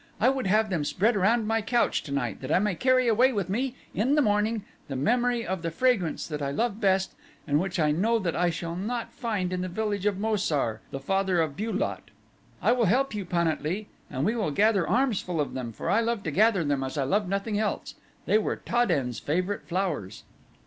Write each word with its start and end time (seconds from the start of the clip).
I 0.19 0.29
would 0.29 0.47
have 0.47 0.71
them 0.71 0.83
spread 0.83 1.15
around 1.15 1.45
my 1.45 1.61
couch 1.61 2.01
tonight 2.01 2.41
that 2.41 2.51
I 2.51 2.57
may 2.57 2.73
carry 2.73 3.07
away 3.07 3.31
with 3.31 3.49
me 3.49 3.75
in 3.93 4.15
the 4.15 4.21
morning 4.23 4.65
the 4.87 4.95
memory 4.95 5.45
of 5.45 5.61
the 5.61 5.69
fragrance 5.69 6.25
that 6.25 6.41
I 6.41 6.49
love 6.49 6.81
best 6.81 7.13
and 7.45 7.59
which 7.59 7.79
I 7.79 7.91
know 7.91 8.17
that 8.17 8.35
I 8.35 8.49
shall 8.49 8.75
not 8.75 9.13
find 9.13 9.53
in 9.53 9.61
the 9.61 9.67
village 9.69 10.07
of 10.07 10.17
Mo 10.17 10.37
sar, 10.37 10.81
the 10.89 10.99
father 10.99 11.39
of 11.39 11.55
Bu 11.55 11.71
lot. 11.71 12.09
I 12.63 12.71
will 12.71 12.85
help 12.85 13.13
you, 13.13 13.25
Pan 13.25 13.47
at 13.47 13.61
lee, 13.61 13.89
and 14.09 14.25
we 14.25 14.35
will 14.35 14.49
gather 14.49 14.87
armfuls 14.89 15.39
of 15.39 15.53
them, 15.53 15.71
for 15.71 15.87
I 15.87 16.01
love 16.01 16.23
to 16.23 16.31
gather 16.31 16.63
them 16.63 16.83
as 16.83 16.97
I 16.97 17.03
love 17.03 17.29
nothing 17.29 17.59
else 17.59 17.93
they 18.25 18.39
were 18.39 18.55
Ta 18.55 18.85
den's 18.85 19.19
favorite 19.19 19.67
flowers." 19.67 20.23